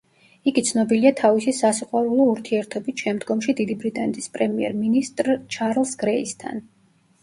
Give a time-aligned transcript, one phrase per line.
[0.51, 6.71] იგი ცნობილია თავისი სასიყვარულო ურთიერთობით შემდგომში დიდი ბრიტანეთის პრემიერ-მინისტრ ჩარლზ გრეისთან.